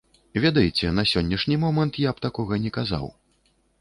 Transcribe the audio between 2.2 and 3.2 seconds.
такога не казаў.